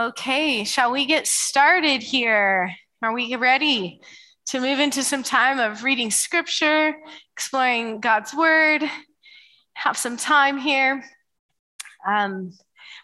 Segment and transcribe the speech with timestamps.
[0.00, 2.74] Okay, shall we get started here?
[3.02, 4.00] Are we ready
[4.46, 6.96] to move into some time of reading scripture,
[7.34, 8.82] exploring God's word,
[9.74, 11.04] have some time here?
[12.08, 12.54] Um,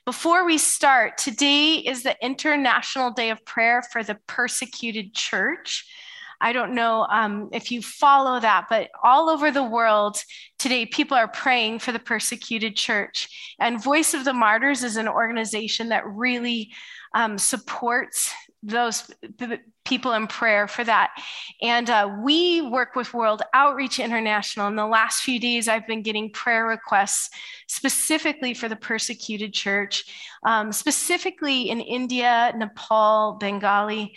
[0.06, 5.86] before we start, today is the International Day of Prayer for the Persecuted Church.
[6.40, 10.18] I don't know um, if you follow that, but all over the world
[10.58, 13.54] today, people are praying for the persecuted church.
[13.58, 16.72] And Voice of the Martyrs is an organization that really
[17.14, 19.10] um, supports those
[19.84, 21.10] people in prayer for that.
[21.62, 24.66] And uh, we work with World Outreach International.
[24.66, 27.30] In the last few days, I've been getting prayer requests
[27.68, 30.04] specifically for the persecuted church,
[30.44, 34.14] um, specifically in India, Nepal, Bengali.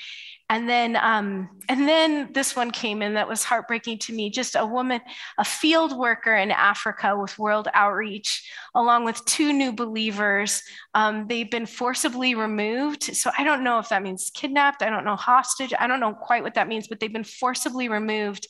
[0.52, 4.32] And then, um, and then this one came in that was heartbreaking to me.
[4.32, 5.00] Just a woman,
[5.38, 10.64] a field worker in Africa with World Outreach, along with two new believers.
[10.96, 13.04] Um, they've been forcibly removed.
[13.04, 14.82] So I don't know if that means kidnapped.
[14.82, 15.74] I don't know hostage.
[15.80, 18.48] I don't know quite what that means, but they've been forcibly removed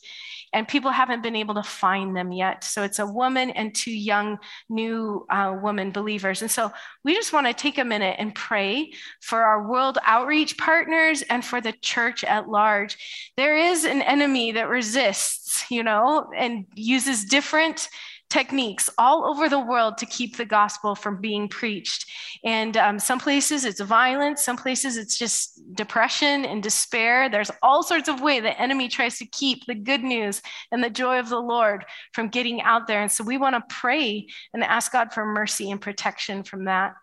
[0.52, 2.64] and people haven't been able to find them yet.
[2.64, 6.42] So it's a woman and two young new uh, woman believers.
[6.42, 6.72] And so
[7.04, 11.44] we just want to take a minute and pray for our world outreach partners and
[11.44, 13.32] for the church at large.
[13.36, 17.88] There is an enemy that resists, you know, and uses different
[18.30, 22.08] techniques all over the world to keep the gospel from being preached.
[22.44, 27.28] And um, some places it's violence, some places it's just depression and despair.
[27.28, 30.90] There's all sorts of way the enemy tries to keep the good news and the
[30.90, 33.02] joy of the Lord from getting out there.
[33.02, 36.94] And so we want to pray and ask God for mercy and protection from that.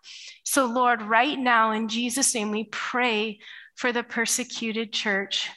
[0.44, 3.38] So, Lord, right now in Jesus' name, we pray
[3.76, 5.50] for the persecuted church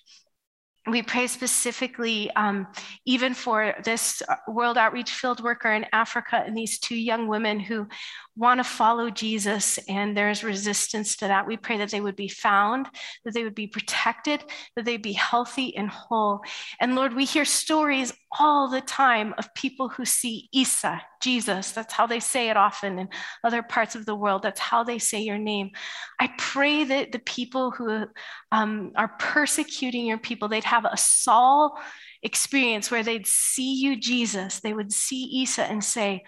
[0.87, 2.67] we pray specifically um,
[3.05, 7.59] even for this uh, world outreach field worker in africa and these two young women
[7.59, 7.87] who
[8.35, 12.29] want to follow Jesus and there's resistance to that, we pray that they would be
[12.29, 12.87] found,
[13.25, 14.43] that they would be protected,
[14.75, 16.41] that they'd be healthy and whole.
[16.79, 21.71] And Lord, we hear stories all the time of people who see Isa, Jesus.
[21.71, 23.09] That's how they say it often in
[23.43, 24.43] other parts of the world.
[24.43, 25.71] That's how they say your name.
[26.19, 28.05] I pray that the people who
[28.51, 31.79] um, are persecuting your people, they'd have a Saul
[32.23, 34.59] experience where they'd see you, Jesus.
[34.59, 36.23] They would see Isa and say,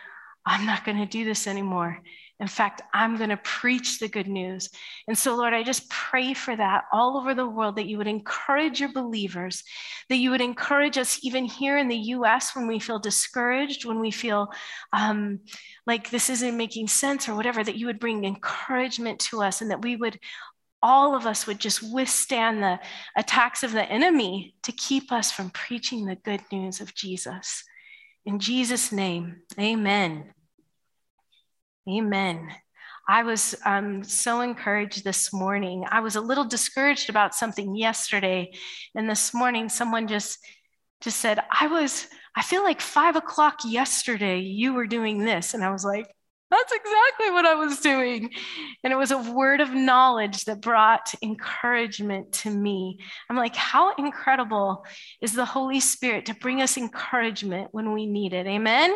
[0.45, 1.99] I'm not going to do this anymore.
[2.39, 4.69] In fact, I'm going to preach the good news.
[5.07, 8.07] And so, Lord, I just pray for that all over the world that you would
[8.07, 9.63] encourage your believers,
[10.09, 13.99] that you would encourage us even here in the US when we feel discouraged, when
[13.99, 14.51] we feel
[14.91, 15.39] um,
[15.85, 19.69] like this isn't making sense or whatever, that you would bring encouragement to us and
[19.71, 20.19] that we would.
[20.85, 22.77] All of us would just withstand the
[23.15, 27.63] attacks of the enemy to keep us from preaching the good news of Jesus.
[28.25, 30.33] In Jesus' name, amen.
[31.89, 32.49] Amen.
[33.07, 35.83] I was um, so encouraged this morning.
[35.89, 38.53] I was a little discouraged about something yesterday,
[38.95, 40.39] and this morning someone just
[41.01, 42.07] just said, "I was.
[42.35, 44.39] I feel like five o'clock yesterday.
[44.39, 46.07] You were doing this," and I was like,
[46.53, 48.29] that's exactly what I was doing.
[48.83, 52.99] And it was a word of knowledge that brought encouragement to me.
[53.29, 54.85] I'm like, how incredible
[55.19, 58.45] is the Holy Spirit to bring us encouragement when we need it?
[58.45, 58.93] Amen.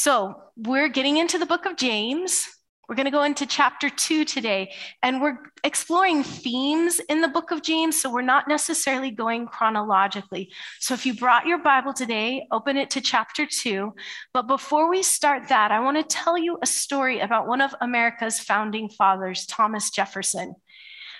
[0.00, 2.46] So we're getting into the book of James.
[2.88, 4.72] We're going to go into chapter two today,
[5.02, 8.00] and we're exploring themes in the book of James.
[8.00, 10.52] So we're not necessarily going chronologically.
[10.78, 13.92] So if you brought your Bible today, open it to chapter two.
[14.32, 17.74] But before we start that, I want to tell you a story about one of
[17.80, 20.54] America's founding fathers, Thomas Jefferson.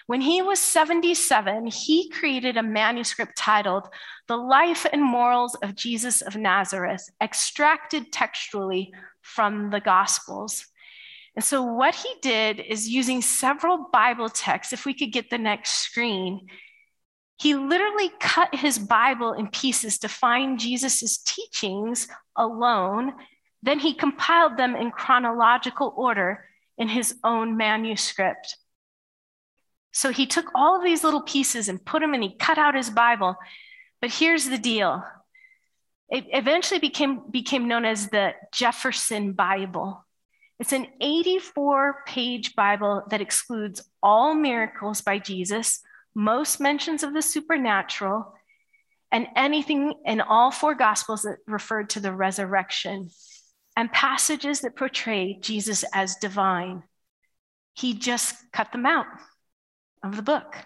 [0.09, 3.91] When he was 77, he created a manuscript titled
[4.27, 10.67] The Life and Morals of Jesus of Nazareth, extracted textually from the Gospels.
[11.37, 15.37] And so, what he did is using several Bible texts, if we could get the
[15.37, 16.47] next screen,
[17.39, 23.13] he literally cut his Bible in pieces to find Jesus' teachings alone.
[23.63, 26.47] Then he compiled them in chronological order
[26.79, 28.57] in his own manuscript.
[29.93, 32.75] So he took all of these little pieces and put them and he cut out
[32.75, 33.37] his Bible.
[34.01, 35.03] But here's the deal
[36.11, 40.05] it eventually became, became known as the Jefferson Bible.
[40.59, 45.81] It's an 84 page Bible that excludes all miracles by Jesus,
[46.15, 48.35] most mentions of the supernatural,
[49.13, 53.11] and anything in all four Gospels that referred to the resurrection,
[53.77, 56.83] and passages that portray Jesus as divine.
[57.75, 59.07] He just cut them out
[60.03, 60.56] of the book.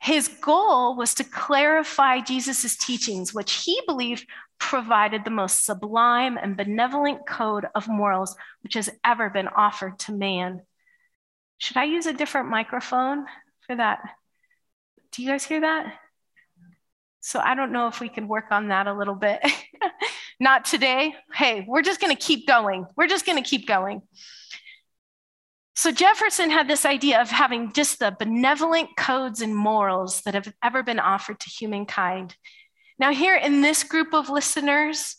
[0.00, 4.26] His goal was to clarify Jesus' teachings, which he believed
[4.58, 10.12] provided the most sublime and benevolent code of morals which has ever been offered to
[10.12, 10.62] man.
[11.58, 13.26] Should I use a different microphone
[13.66, 14.00] for that?
[15.12, 15.94] Do you guys hear that?
[17.20, 19.40] So I don't know if we can work on that a little bit.
[20.40, 21.14] Not today.
[21.34, 22.86] Hey, we're just going to keep going.
[22.96, 24.02] We're just going to keep going.
[25.74, 30.52] So Jefferson had this idea of having just the benevolent codes and morals that have
[30.62, 32.36] ever been offered to humankind.
[32.98, 35.16] Now, here in this group of listeners,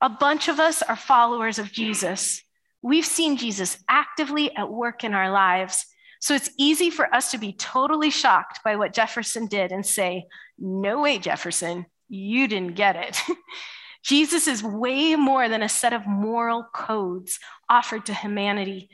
[0.00, 2.42] a bunch of us are followers of Jesus.
[2.82, 5.86] We've seen Jesus actively at work in our lives.
[6.20, 10.26] So it's easy for us to be totally shocked by what Jefferson did and say,
[10.58, 13.20] No way, Jefferson, you didn't get it.
[14.04, 17.38] Jesus is way more than a set of moral codes
[17.68, 18.90] offered to humanity.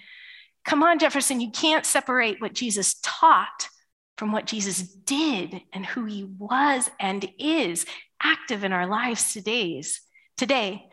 [0.64, 3.68] Come on, Jefferson, you can't separate what Jesus taught
[4.16, 7.86] from what Jesus did and who he was and is
[8.22, 10.00] active in our lives today's,
[10.36, 10.84] today.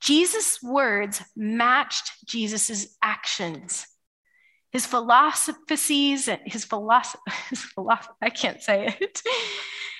[0.00, 3.86] Jesus' words matched Jesus' actions.
[4.72, 9.22] His philosophies, his philosophy, his philosophy, I can't say it.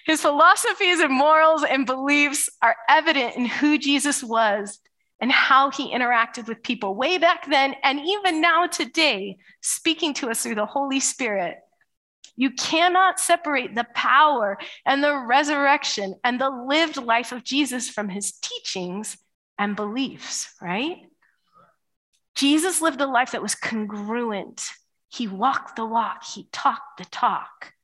[0.04, 4.80] His philosophies and morals and beliefs are evident in who Jesus was
[5.22, 10.28] and how he interacted with people way back then and even now today, speaking to
[10.28, 11.58] us through the Holy Spirit.
[12.34, 18.08] You cannot separate the power and the resurrection and the lived life of Jesus from
[18.08, 19.16] his teachings
[19.58, 20.96] and beliefs, right?
[22.34, 24.70] Jesus lived a life that was congruent.
[25.08, 27.74] He walked the walk, he talked the talk.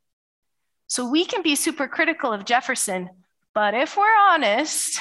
[0.88, 3.10] So we can be super critical of Jefferson,
[3.54, 4.98] but if we're honest,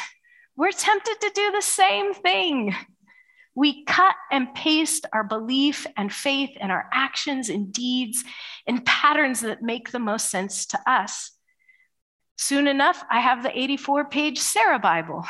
[0.58, 2.76] we're tempted to do the same thing.
[3.56, 8.24] We cut and paste our belief and faith and our actions and deeds
[8.66, 11.32] in patterns that make the most sense to us.
[12.38, 15.26] Soon enough, I have the 84 page Sarah Bible.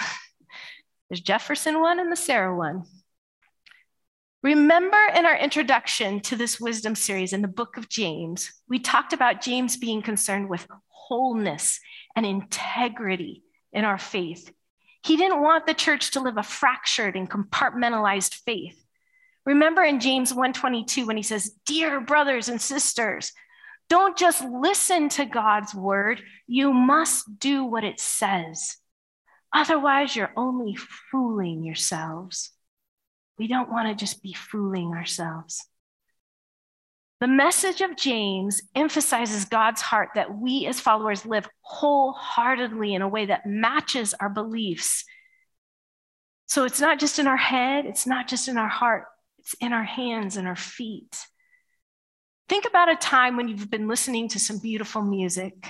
[1.10, 2.84] There's Jefferson one and the Sarah one.
[4.44, 9.14] Remember in our introduction to this wisdom series in the book of James, we talked
[9.14, 11.80] about James being concerned with wholeness
[12.16, 14.52] and integrity in our faith.
[15.08, 18.86] He didn't want the church to live a fractured and compartmentalized faith.
[19.46, 23.32] Remember in James 1:22 when he says, "Dear brothers and sisters,
[23.88, 28.76] don't just listen to God's word, you must do what it says.
[29.54, 32.52] Otherwise, you're only fooling yourselves."
[33.38, 35.70] We don't want to just be fooling ourselves.
[37.20, 43.08] The message of James emphasizes God's heart that we as followers live wholeheartedly in a
[43.08, 45.04] way that matches our beliefs.
[46.46, 49.06] So it's not just in our head, it's not just in our heart,
[49.40, 51.26] it's in our hands and our feet.
[52.48, 55.68] Think about a time when you've been listening to some beautiful music.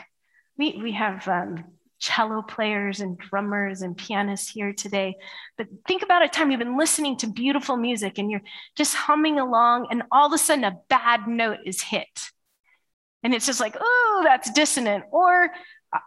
[0.58, 1.64] We, we have um,
[2.00, 5.16] cello players and drummers and pianists here today.
[5.58, 8.42] But think about a time you've been listening to beautiful music and you're
[8.76, 12.32] just humming along, and all of a sudden a bad note is hit.
[13.24, 15.06] And it's just like, oh, that's dissonant.
[15.12, 15.50] Or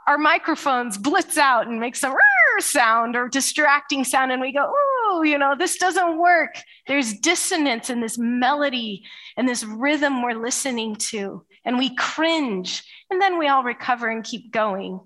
[0.07, 2.15] our microphones blitz out and make some
[2.59, 6.55] sound or distracting sound, and we go, oh, you know, this doesn't work.
[6.87, 9.05] There's dissonance in this melody
[9.37, 14.23] and this rhythm we're listening to, and we cringe, and then we all recover and
[14.23, 15.01] keep going.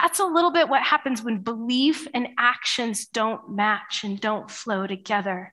[0.00, 4.86] That's a little bit what happens when belief and actions don't match and don't flow
[4.86, 5.52] together.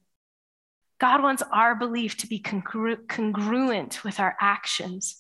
[1.00, 5.20] God wants our belief to be congru- congruent with our actions.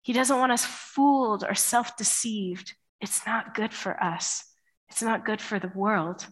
[0.00, 2.72] He doesn't want us fooled or self deceived.
[3.02, 4.42] It's not good for us,
[4.88, 6.26] it's not good for the world.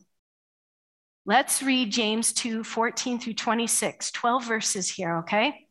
[1.26, 5.63] Let's read James 2 14 through 26, 12 verses here, okay?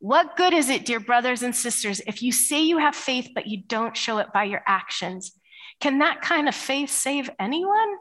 [0.00, 3.48] What good is it, dear brothers and sisters, if you say you have faith, but
[3.48, 5.32] you don't show it by your actions?
[5.80, 7.96] Can that kind of faith save anyone?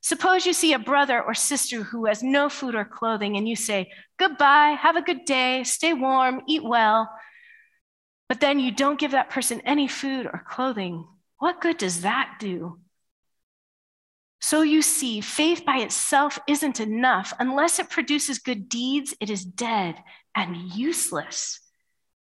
[0.00, 3.56] Suppose you see a brother or sister who has no food or clothing, and you
[3.56, 7.10] say, Goodbye, have a good day, stay warm, eat well.
[8.28, 11.06] But then you don't give that person any food or clothing.
[11.38, 12.78] What good does that do?
[14.40, 17.32] So you see, faith by itself isn't enough.
[17.40, 19.96] Unless it produces good deeds, it is dead
[20.34, 21.60] and useless.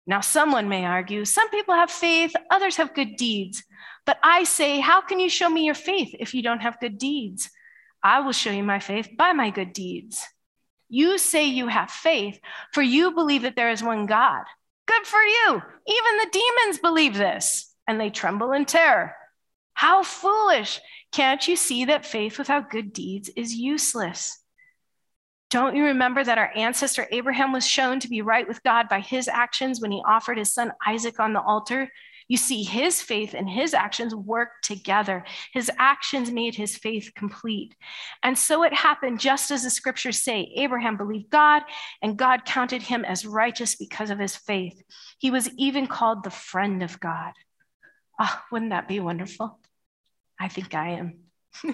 [0.06, 3.64] Now, someone may argue some people have faith, others have good deeds.
[4.06, 6.98] But I say, how can you show me your faith if you don't have good
[6.98, 7.50] deeds?
[8.02, 10.24] I will show you my faith by my good deeds.
[10.88, 12.40] You say you have faith,
[12.72, 14.44] for you believe that there is one God.
[14.88, 15.62] Good for you.
[15.88, 19.14] Even the demons believe this, and they tremble in terror.
[19.74, 20.80] How foolish!
[21.12, 24.40] Can't you see that faith without good deeds is useless?
[25.50, 29.00] Don't you remember that our ancestor Abraham was shown to be right with God by
[29.00, 31.90] his actions when he offered his son Isaac on the altar?
[32.28, 35.24] You see, his faith and his actions worked together.
[35.54, 37.74] His actions made his faith complete.
[38.22, 41.64] And so it happened just as the scriptures say Abraham believed God,
[42.02, 44.82] and God counted him as righteous because of his faith.
[45.18, 47.32] He was even called the friend of God.
[48.20, 49.60] Ah, oh, wouldn't that be wonderful?
[50.38, 51.20] I think I am.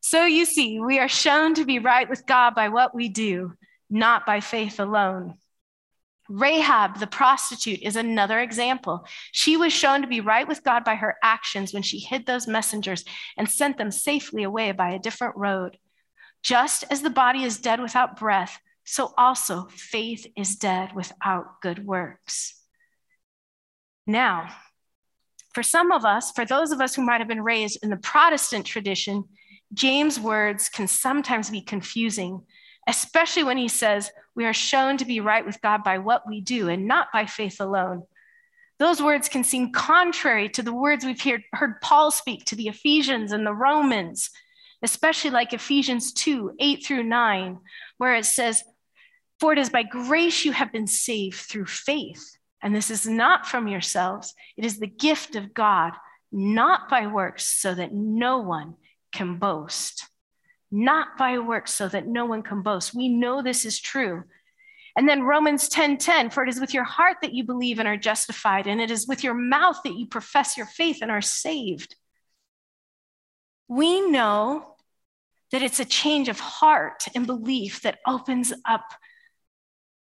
[0.00, 3.52] so you see, we are shown to be right with God by what we do,
[3.88, 5.34] not by faith alone.
[6.28, 9.04] Rahab, the prostitute, is another example.
[9.32, 12.46] She was shown to be right with God by her actions when she hid those
[12.46, 13.04] messengers
[13.36, 15.76] and sent them safely away by a different road.
[16.42, 21.84] Just as the body is dead without breath, so also faith is dead without good
[21.84, 22.54] works.
[24.06, 24.48] Now,
[25.52, 27.96] for some of us, for those of us who might have been raised in the
[27.96, 29.24] Protestant tradition,
[29.72, 32.42] James' words can sometimes be confusing
[32.90, 36.40] especially when he says, We are shown to be right with God by what we
[36.40, 38.02] do and not by faith alone.
[38.78, 42.68] Those words can seem contrary to the words we've heard, heard Paul speak to the
[42.68, 44.30] Ephesians and the Romans,
[44.82, 47.58] especially like Ephesians 2 8 through 9,
[47.98, 48.62] where it says,
[49.38, 52.36] For it is by grace you have been saved through faith.
[52.62, 55.92] And this is not from yourselves, it is the gift of God,
[56.32, 58.74] not by works, so that no one
[59.12, 60.10] can boast
[60.70, 62.94] not by works, so that no one can boast.
[62.94, 64.24] We know this is true.
[64.96, 67.88] And then Romans 10 10, for it is with your heart that you believe and
[67.88, 71.22] are justified, and it is with your mouth that you profess your faith and are
[71.22, 71.96] saved.
[73.68, 74.76] We know
[75.52, 78.84] that it's a change of heart and belief that opens up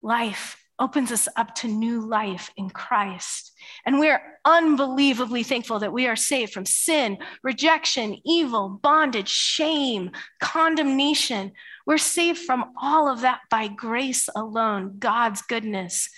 [0.03, 3.53] life opens us up to new life in Christ.
[3.87, 10.11] And we're unbelievably thankful that we are saved from sin, rejection, evil, bondage, shame,
[10.41, 11.53] condemnation.
[11.87, 16.09] We're saved from all of that by grace alone, God's goodness.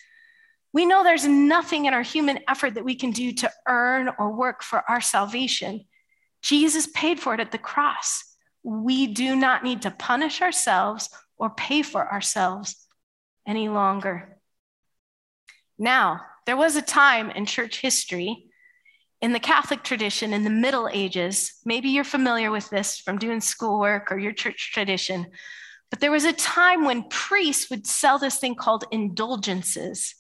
[0.72, 4.32] We know there's nothing in our human effort that we can do to earn or
[4.32, 5.84] work for our salvation.
[6.42, 8.24] Jesus paid for it at the cross.
[8.62, 12.86] We do not need to punish ourselves or pay for ourselves
[13.46, 14.33] any longer.
[15.78, 18.46] Now, there was a time in church history,
[19.24, 23.40] in the Catholic tradition, in the Middle Ages, maybe you're familiar with this from doing
[23.40, 25.26] schoolwork or your church tradition,
[25.90, 30.14] but there was a time when priests would sell this thing called indulgences.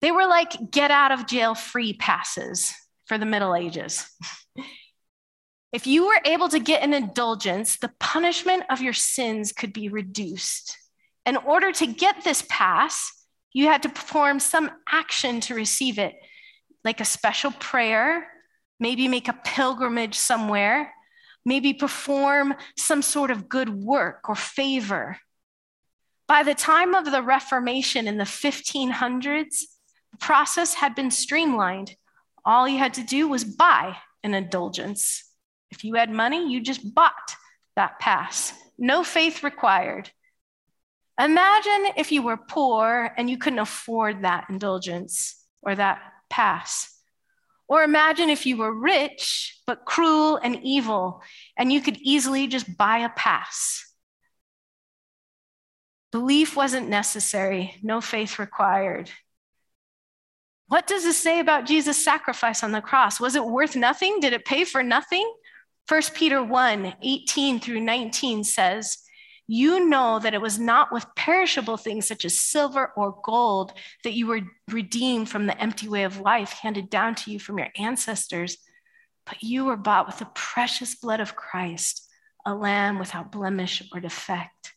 [0.00, 2.72] They were like get out of jail free passes
[3.04, 4.08] for the Middle Ages.
[5.72, 9.90] if you were able to get an indulgence, the punishment of your sins could be
[9.90, 10.78] reduced.
[11.26, 13.12] In order to get this pass,
[13.56, 16.14] you had to perform some action to receive it,
[16.84, 18.28] like a special prayer,
[18.78, 20.92] maybe make a pilgrimage somewhere,
[21.42, 25.16] maybe perform some sort of good work or favor.
[26.28, 29.62] By the time of the Reformation in the 1500s,
[30.12, 31.96] the process had been streamlined.
[32.44, 35.24] All you had to do was buy an indulgence.
[35.70, 37.36] If you had money, you just bought
[37.74, 38.52] that pass.
[38.76, 40.10] No faith required.
[41.18, 46.92] Imagine if you were poor and you couldn't afford that indulgence or that pass.
[47.68, 51.22] Or imagine if you were rich, but cruel and evil,
[51.56, 53.82] and you could easily just buy a pass.
[56.12, 59.10] Belief wasn't necessary, no faith required.
[60.68, 63.20] What does this say about Jesus' sacrifice on the cross?
[63.20, 64.20] Was it worth nothing?
[64.20, 65.30] Did it pay for nothing?
[65.88, 68.98] 1 Peter 1 18 through 19 says,
[69.48, 73.72] you know that it was not with perishable things such as silver or gold
[74.02, 77.58] that you were redeemed from the empty way of life handed down to you from
[77.58, 78.58] your ancestors,
[79.24, 82.08] but you were bought with the precious blood of Christ,
[82.44, 84.74] a lamb without blemish or defect.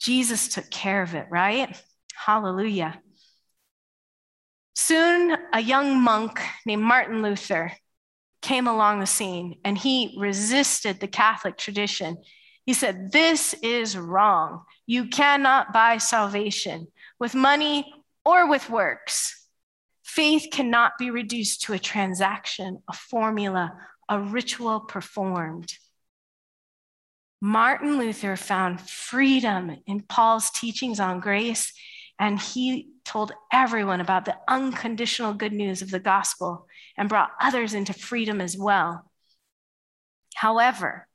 [0.00, 1.76] Jesus took care of it, right?
[2.14, 3.00] Hallelujah.
[4.76, 7.72] Soon, a young monk named Martin Luther
[8.40, 12.18] came along the scene and he resisted the Catholic tradition
[12.68, 14.64] he said, This is wrong.
[14.84, 17.90] You cannot buy salvation with money
[18.26, 19.48] or with works.
[20.04, 23.72] Faith cannot be reduced to a transaction, a formula,
[24.06, 25.72] a ritual performed.
[27.40, 31.72] Martin Luther found freedom in Paul's teachings on grace,
[32.18, 36.66] and he told everyone about the unconditional good news of the gospel
[36.98, 39.10] and brought others into freedom as well.
[40.34, 41.07] However,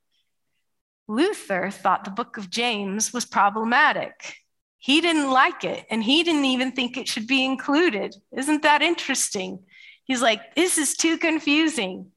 [1.06, 4.36] Luther thought the book of James was problematic.
[4.78, 8.14] He didn't like it, and he didn't even think it should be included.
[8.36, 9.60] Isn't that interesting?
[10.04, 12.10] He's like, this is too confusing.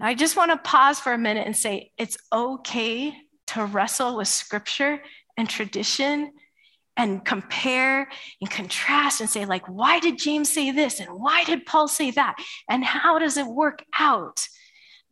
[0.00, 3.14] I just want to pause for a minute and say it's okay
[3.48, 5.02] to wrestle with scripture
[5.36, 6.32] and tradition
[6.96, 8.08] and compare
[8.40, 11.00] and contrast and say, like, why did James say this?
[11.00, 12.36] And why did Paul say that?
[12.68, 14.40] And how does it work out?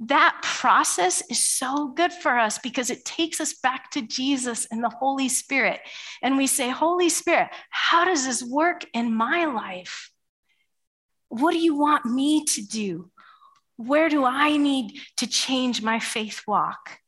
[0.01, 4.85] That process is so good for us because it takes us back to Jesus and
[4.85, 5.81] the Holy Spirit.
[6.23, 10.11] And we say, Holy Spirit, how does this work in my life?
[11.29, 13.11] What do you want me to do?
[13.77, 16.99] Where do I need to change my faith walk?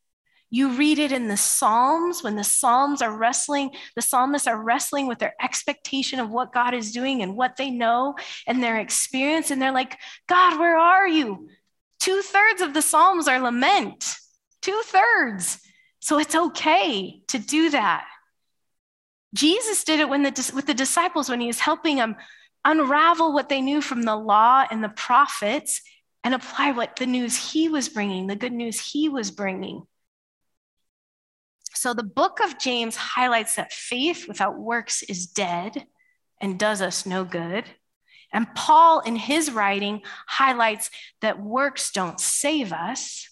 [0.51, 5.07] You read it in the Psalms when the Psalms are wrestling, the psalmists are wrestling
[5.07, 8.15] with their expectation of what God is doing and what they know
[8.47, 9.51] and their experience.
[9.51, 11.51] And they're like, God, where are you?
[12.09, 14.15] Two thirds of the Psalms are lament,
[14.63, 15.61] two thirds.
[16.01, 18.07] So it's okay to do that.
[19.35, 22.17] Jesus did it when the, with the disciples when he was helping them
[22.65, 25.83] unravel what they knew from the law and the prophets
[26.25, 29.83] and apply what the news he was bringing, the good news he was bringing.
[31.75, 35.85] So the book of James highlights that faith without works is dead
[36.41, 37.67] and does us no good.
[38.33, 40.91] And Paul, in his writing, highlights
[41.23, 43.29] that works don't save us.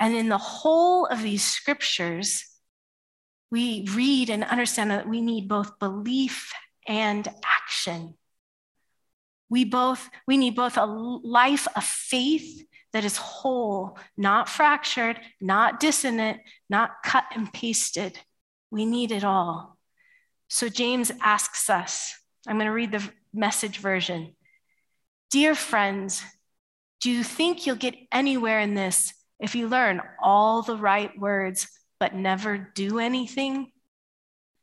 [0.00, 2.44] And in the whole of these scriptures,
[3.50, 6.52] we read and understand that we need both belief
[6.86, 8.14] and action.
[9.50, 15.80] We both we need both a life of faith that is whole, not fractured, not
[15.80, 18.18] dissonant, not cut and pasted.
[18.70, 19.78] We need it all.
[20.48, 22.14] So James asks us,
[22.46, 24.34] I'm going to read the message version.
[25.30, 26.22] Dear friends,
[27.00, 31.68] do you think you'll get anywhere in this if you learn all the right words
[32.00, 33.72] but never do anything?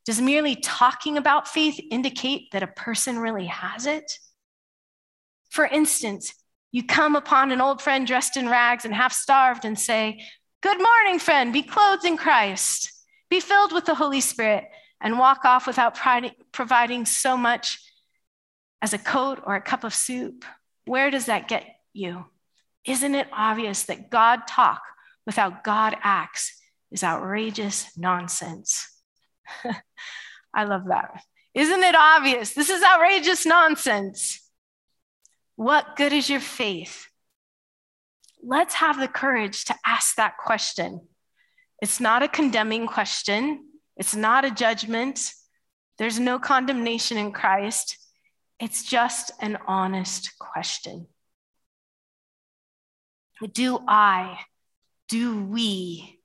[0.05, 4.19] Does merely talking about faith indicate that a person really has it?
[5.49, 6.33] For instance,
[6.71, 10.21] you come upon an old friend dressed in rags and half starved and say,
[10.61, 12.91] Good morning, friend, be clothed in Christ,
[13.29, 14.65] be filled with the Holy Spirit,
[14.99, 15.97] and walk off without
[16.51, 17.79] providing so much
[18.85, 20.45] as a coat or a cup of soup.
[20.85, 22.25] Where does that get you?
[22.85, 24.83] Isn't it obvious that God talk
[25.25, 26.61] without God acts
[26.91, 28.87] is outrageous nonsense?
[30.53, 31.19] I love that.
[31.55, 32.53] Isn't it obvious?
[32.53, 34.47] This is outrageous nonsense.
[35.55, 37.07] What good is your faith?
[38.43, 41.01] Let's have the courage to ask that question.
[41.81, 43.65] It's not a condemning question,
[43.97, 45.31] it's not a judgment.
[45.97, 48.04] There's no condemnation in Christ.
[48.59, 51.07] It's just an honest question.
[53.51, 54.39] Do I,
[55.09, 56.19] do we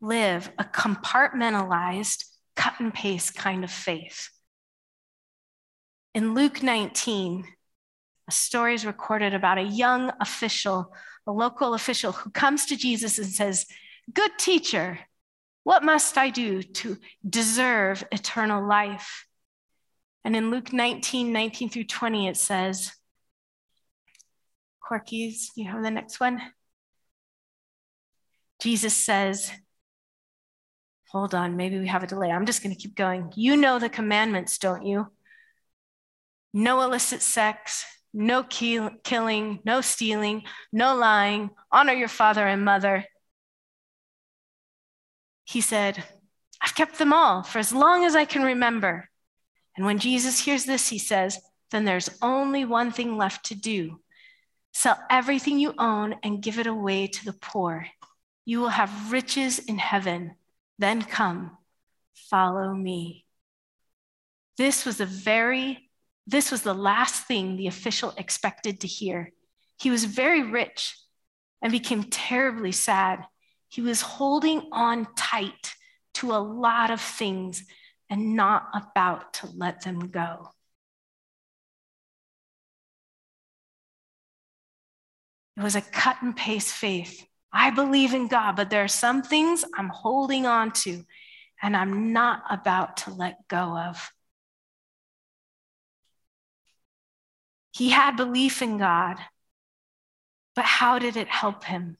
[0.00, 4.30] live a compartmentalized, cut and paste kind of faith?
[6.14, 7.44] In Luke 19,
[8.28, 10.94] a story is recorded about a young official,
[11.26, 13.66] a local official, who comes to Jesus and says,
[14.12, 15.00] Good teacher,
[15.64, 16.96] what must I do to
[17.28, 19.27] deserve eternal life?
[20.28, 22.92] And in Luke 19, 19 through 20, it says,
[24.86, 26.38] Corkies, you have the next one?
[28.60, 29.50] Jesus says,
[31.12, 32.30] Hold on, maybe we have a delay.
[32.30, 33.32] I'm just going to keep going.
[33.36, 35.06] You know the commandments, don't you?
[36.52, 43.06] No illicit sex, no kill, killing, no stealing, no lying, honor your father and mother.
[45.44, 46.04] He said,
[46.60, 49.07] I've kept them all for as long as I can remember.
[49.78, 51.38] And when Jesus hears this, he says,
[51.70, 54.00] Then there's only one thing left to do
[54.72, 57.86] sell everything you own and give it away to the poor.
[58.44, 60.36] You will have riches in heaven.
[60.78, 61.56] Then come,
[62.14, 63.24] follow me.
[64.56, 65.90] This was a very
[66.26, 69.32] this was the last thing the official expected to hear.
[69.80, 70.96] He was very rich
[71.62, 73.24] and became terribly sad.
[73.68, 75.74] He was holding on tight
[76.14, 77.64] to a lot of things
[78.10, 80.50] and not about to let them go.
[85.56, 87.26] It was a cut and paste faith.
[87.52, 91.04] I believe in God, but there are some things I'm holding on to
[91.62, 94.12] and I'm not about to let go of.
[97.72, 99.16] He had belief in God,
[100.54, 101.96] but how did it help him?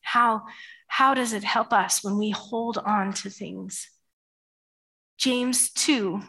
[0.00, 0.42] How,
[0.88, 3.88] how does it help us when we hold on to things?
[5.18, 6.22] James 2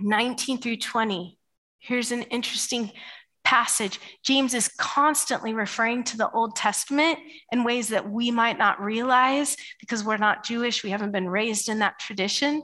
[0.00, 1.38] 19 through 20.
[1.78, 2.90] Here's an interesting
[3.44, 4.00] passage.
[4.24, 7.18] James is constantly referring to the Old Testament
[7.50, 11.68] in ways that we might not realize because we're not Jewish, we haven't been raised
[11.68, 12.62] in that tradition.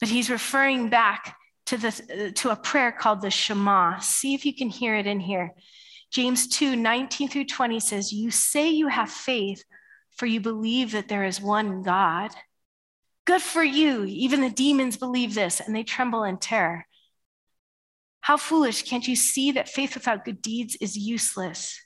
[0.00, 3.98] But he's referring back to, the, to a prayer called the Shema.
[4.00, 5.52] See if you can hear it in here.
[6.10, 9.64] James 2 19 through 20 says, You say you have faith,
[10.16, 12.30] for you believe that there is one God.
[13.24, 14.04] Good for you.
[14.04, 16.86] Even the demons believe this and they tremble in terror.
[18.20, 18.82] How foolish.
[18.82, 21.80] Can't you see that faith without good deeds is useless?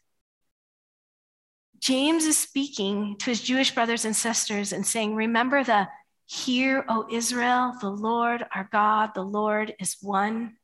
[1.79, 5.89] James is speaking to his Jewish brothers and sisters and saying, Remember the
[6.29, 10.57] Hear, O Israel, the Lord our God, the Lord is one.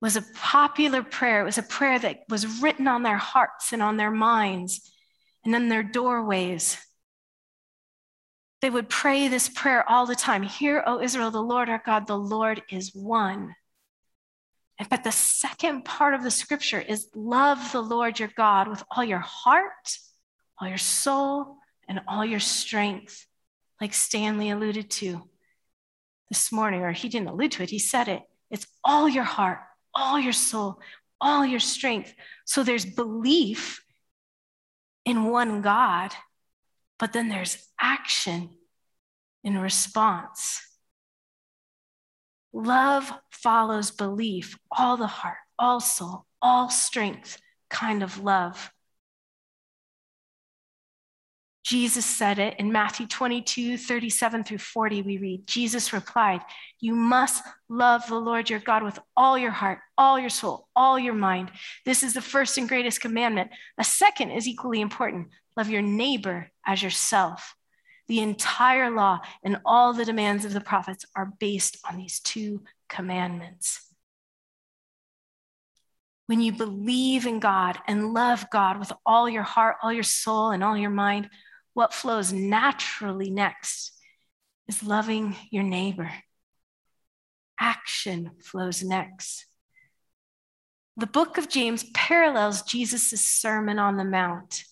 [0.00, 1.40] Was a popular prayer.
[1.40, 4.92] It was a prayer that was written on their hearts and on their minds
[5.44, 6.78] and in their doorways.
[8.60, 12.06] They would pray this prayer all the time Hear, O Israel, the Lord our God,
[12.06, 13.54] the Lord is one.
[14.90, 19.02] But the second part of the scripture is love the Lord your God with all
[19.02, 19.98] your heart,
[20.60, 21.56] all your soul,
[21.88, 23.26] and all your strength,
[23.80, 25.28] like Stanley alluded to
[26.28, 28.22] this morning, or he didn't allude to it, he said it.
[28.50, 29.60] It's all your heart,
[29.94, 30.80] all your soul,
[31.20, 32.14] all your strength.
[32.44, 33.82] So there's belief
[35.04, 36.12] in one God,
[36.98, 38.50] but then there's action
[39.44, 40.60] in response.
[42.52, 48.72] Love follows belief, all the heart, all soul, all strength kind of love.
[51.68, 55.02] Jesus said it in Matthew 22, 37 through 40.
[55.02, 56.40] We read, Jesus replied,
[56.80, 60.98] You must love the Lord your God with all your heart, all your soul, all
[60.98, 61.50] your mind.
[61.84, 63.50] This is the first and greatest commandment.
[63.76, 67.56] A second is equally important love your neighbor as yourself.
[68.06, 72.62] The entire law and all the demands of the prophets are based on these two
[72.88, 73.84] commandments.
[76.26, 80.50] When you believe in God and love God with all your heart, all your soul,
[80.50, 81.28] and all your mind,
[81.74, 83.92] what flows naturally next
[84.68, 86.10] is loving your neighbor.
[87.58, 89.46] Action flows next.
[90.96, 94.64] The book of James parallels Jesus' Sermon on the Mount.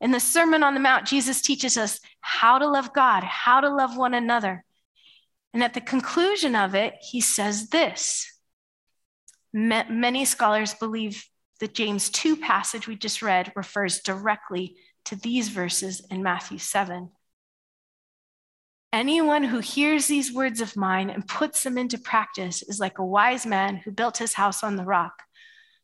[0.00, 3.68] In the Sermon on the Mount, Jesus teaches us how to love God, how to
[3.68, 4.64] love one another.
[5.52, 8.32] And at the conclusion of it, he says this
[9.52, 11.24] Many scholars believe
[11.58, 17.10] the James 2 passage we just read refers directly to these verses in Matthew 7.
[18.92, 23.04] Anyone who hears these words of mine and puts them into practice is like a
[23.04, 25.22] wise man who built his house on the rock.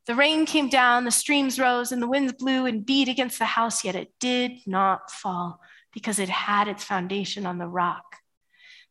[0.07, 3.47] The rain came down, the streams rose, and the winds blew and beat against the
[3.47, 5.61] house, yet it did not fall
[5.93, 8.17] because it had its foundation on the rock.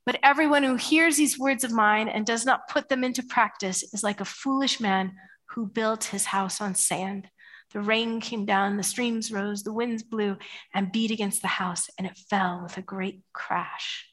[0.05, 3.83] But everyone who hears these words of mine and does not put them into practice
[3.93, 5.13] is like a foolish man
[5.49, 7.29] who built his house on sand.
[7.71, 10.37] The rain came down, the streams rose, the winds blew
[10.73, 14.07] and beat against the house, and it fell with a great crash.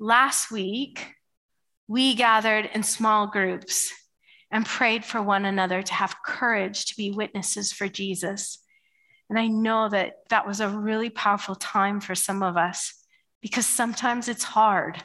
[0.00, 1.14] Last week,
[1.86, 3.92] we gathered in small groups
[4.50, 8.58] and prayed for one another to have courage to be witnesses for Jesus.
[9.28, 12.94] And I know that that was a really powerful time for some of us
[13.42, 15.02] because sometimes it's hard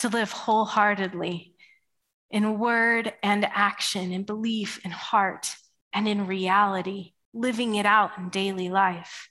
[0.00, 1.54] to live wholeheartedly
[2.30, 5.54] in word and action, in belief, and heart,
[5.92, 9.28] and in reality, living it out in daily life.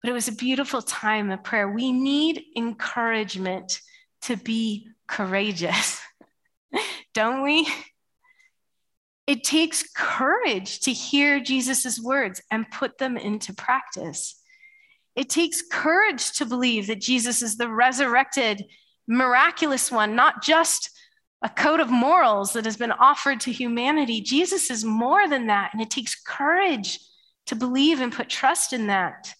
[0.00, 1.68] But it was a beautiful time of prayer.
[1.68, 3.80] We need encouragement
[4.22, 6.00] to be courageous,
[7.14, 7.66] don't we?
[9.28, 14.40] It takes courage to hear Jesus' words and put them into practice.
[15.14, 18.64] It takes courage to believe that Jesus is the resurrected,
[19.06, 20.88] miraculous one, not just
[21.42, 24.22] a code of morals that has been offered to humanity.
[24.22, 26.98] Jesus is more than that, and it takes courage
[27.48, 29.34] to believe and put trust in that.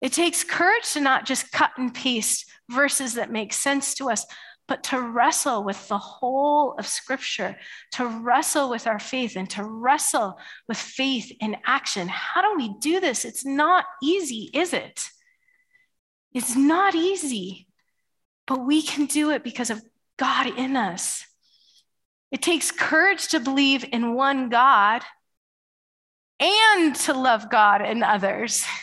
[0.00, 4.24] It takes courage to not just cut and paste verses that make sense to us,
[4.68, 7.56] but to wrestle with the whole of Scripture,
[7.92, 12.06] to wrestle with our faith and to wrestle with faith in action.
[12.06, 13.24] How do we do this?
[13.24, 15.08] It's not easy, is it?
[16.34, 17.66] It's not easy,
[18.46, 19.82] but we can do it because of
[20.18, 21.24] God in us.
[22.30, 25.02] It takes courage to believe in one God
[26.38, 28.64] and to love God and others.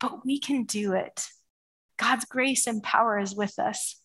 [0.00, 1.26] But we can do it
[1.98, 4.00] God's grace and power is with us.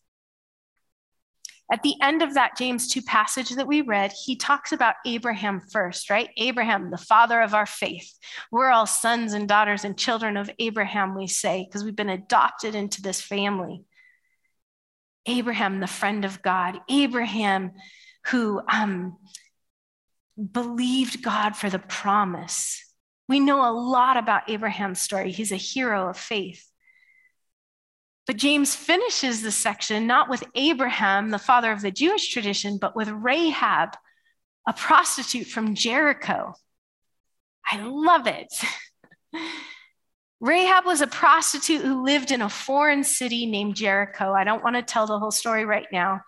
[1.72, 5.62] At the end of that James 2 passage that we read, he talks about Abraham
[5.72, 6.30] first, right?
[6.38, 8.12] Abraham, the father of our faith.
[8.52, 12.76] We're all sons and daughters and children of Abraham, we say, because we've been adopted
[12.76, 13.86] into this family.
[15.26, 16.80] Abraham, the friend of God.
[16.90, 17.72] Abraham,
[18.28, 19.18] who um,
[20.52, 22.84] believed God for the promise.
[23.30, 25.32] We know a lot about Abraham's story.
[25.32, 26.68] He's a hero of faith.
[28.26, 32.96] But James finishes the section not with Abraham, the father of the Jewish tradition, but
[32.96, 33.98] with Rahab,
[34.68, 36.54] a prostitute from Jericho.
[37.66, 38.54] I love it.
[40.40, 44.34] Rahab was a prostitute who lived in a foreign city named Jericho.
[44.34, 46.22] I don't want to tell the whole story right now.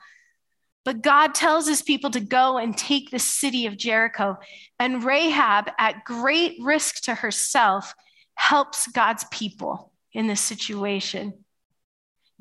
[0.86, 4.38] But God tells his people to go and take the city of Jericho.
[4.80, 7.94] And Rahab, at great risk to herself,
[8.36, 11.45] helps God's people in this situation.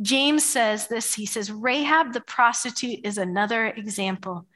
[0.01, 4.47] James says this he says, Rahab the prostitute is another example.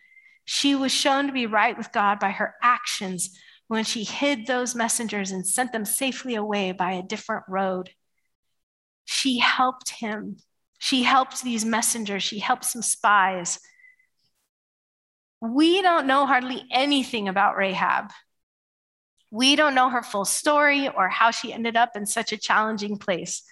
[0.45, 4.75] She was shown to be right with God by her actions when she hid those
[4.75, 7.91] messengers and sent them safely away by a different road.
[9.05, 10.39] She helped him.
[10.79, 12.23] She helped these messengers.
[12.23, 13.61] She helped some spies.
[15.41, 18.11] We don't know hardly anything about Rahab.
[19.31, 22.97] We don't know her full story or how she ended up in such a challenging
[22.97, 23.43] place.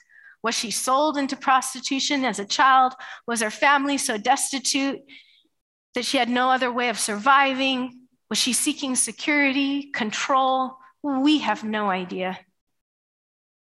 [0.42, 2.94] Was she sold into prostitution as a child?
[3.26, 5.00] Was her family so destitute
[5.94, 8.06] that she had no other way of surviving?
[8.28, 10.76] Was she seeking security, control?
[11.02, 12.38] We have no idea.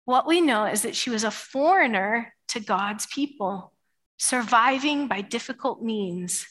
[0.05, 3.73] What we know is that she was a foreigner to God's people,
[4.17, 6.47] surviving by difficult means.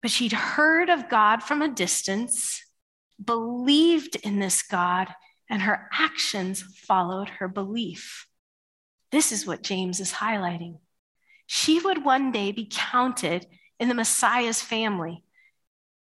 [0.00, 2.62] But she'd heard of God from a distance,
[3.22, 5.14] believed in this God,
[5.48, 8.26] and her actions followed her belief.
[9.10, 10.78] This is what James is highlighting.
[11.46, 13.46] She would one day be counted
[13.78, 15.22] in the Messiah's family,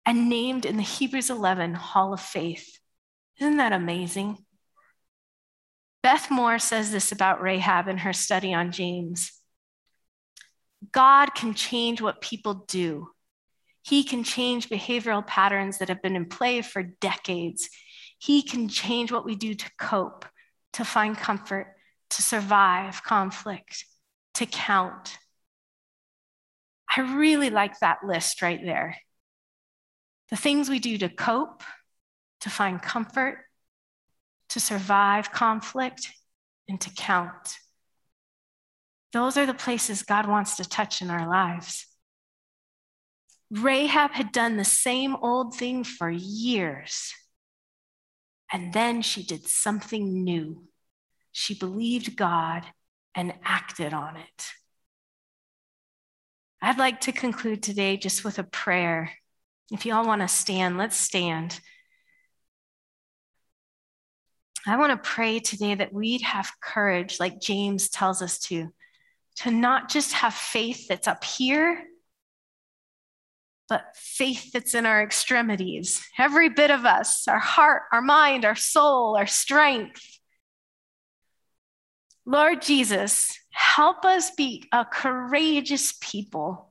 [0.05, 2.79] and named in the Hebrews 11 Hall of Faith.
[3.39, 4.37] Isn't that amazing?
[6.01, 9.33] Beth Moore says this about Rahab in her study on James
[10.91, 13.09] God can change what people do.
[13.83, 17.69] He can change behavioral patterns that have been in play for decades.
[18.17, 20.25] He can change what we do to cope,
[20.73, 21.75] to find comfort,
[22.11, 23.85] to survive conflict,
[24.35, 25.17] to count.
[26.95, 28.97] I really like that list right there.
[30.29, 31.63] The things we do to cope,
[32.41, 33.45] to find comfort,
[34.49, 36.11] to survive conflict,
[36.67, 37.57] and to count.
[39.13, 41.85] Those are the places God wants to touch in our lives.
[43.49, 47.13] Rahab had done the same old thing for years.
[48.51, 50.63] And then she did something new.
[51.31, 52.63] She believed God
[53.13, 54.51] and acted on it.
[56.61, 59.11] I'd like to conclude today just with a prayer
[59.71, 61.59] if you all want to stand, let's stand.
[64.65, 68.69] I want to pray today that we'd have courage, like James tells us to,
[69.37, 71.83] to not just have faith that's up here,
[73.69, 76.05] but faith that's in our extremities.
[76.17, 80.01] Every bit of us, our heart, our mind, our soul, our strength.
[82.25, 86.67] Lord Jesus, help us be a courageous people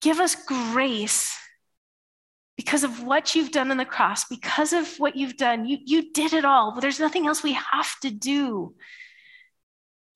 [0.00, 1.36] Give us grace
[2.56, 5.66] because of what you've done on the cross, because of what you've done.
[5.66, 6.78] You, you did it all.
[6.80, 8.74] There's nothing else we have to do.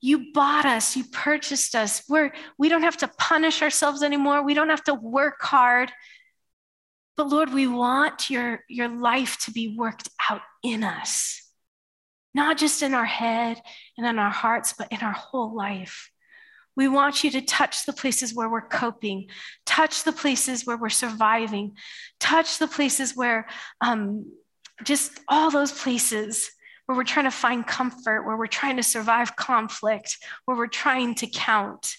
[0.05, 2.03] You bought us, you purchased us.
[2.11, 4.45] We're, we don't have to punish ourselves anymore.
[4.45, 5.91] We don't have to work hard.
[7.17, 11.51] But Lord, we want your, your life to be worked out in us,
[12.35, 13.59] not just in our head
[13.97, 16.11] and in our hearts, but in our whole life.
[16.77, 19.31] We want you to touch the places where we're coping,
[19.65, 21.79] touch the places where we're surviving,
[22.21, 23.47] touch the places where
[23.81, 24.31] um,
[24.83, 26.51] just all those places
[26.87, 31.15] where we're trying to find comfort, where we're trying to survive conflict, where we're trying
[31.17, 31.95] to count.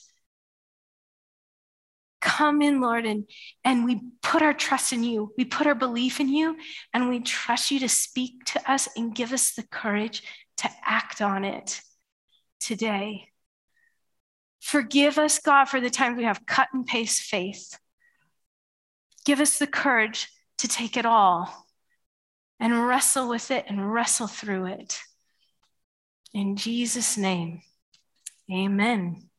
[2.21, 3.26] Come in, Lord, and,
[3.63, 5.32] and we put our trust in you.
[5.38, 6.58] We put our belief in you,
[6.93, 10.24] and we trust you to speak to us and give us the courage
[10.58, 11.82] to act on it
[12.60, 13.30] today.
[14.60, 17.78] Forgive us, God, for the times we have cut and paste faith.
[19.26, 21.64] Give us the courage to take it all
[22.59, 24.99] and wrestle with it and wrestle through it.
[26.33, 27.61] In Jesus' name,
[28.51, 29.29] amen.